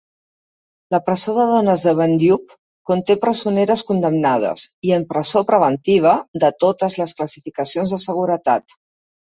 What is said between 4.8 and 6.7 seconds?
i en presó preventiva de